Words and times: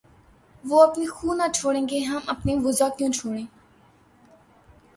وہ 0.63 0.77
اپنی 0.83 1.05
خو 1.15 1.27
نہ 1.39 1.47
چھوڑیں 1.55 1.85
گے‘ 1.89 1.99
ہم 2.09 2.19
اپنی 2.33 2.53
وضع 2.65 2.87
کیوں 2.97 3.11
چھوڑیں! 3.17 3.45